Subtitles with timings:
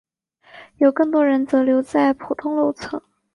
[0.77, 2.99] 有更多人则留在普通楼层。